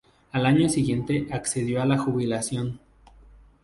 [0.31, 2.79] Al año siguiente accedió a la jubilación.